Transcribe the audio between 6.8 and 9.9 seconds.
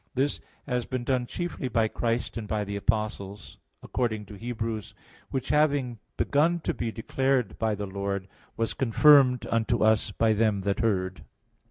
declared by the Lord, was confirmed unto